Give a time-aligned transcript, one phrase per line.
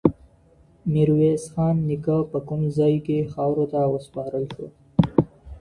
[0.93, 4.65] ميرويس خان نيکه په کوم ځای کي خاورو ته وسپارل سو؟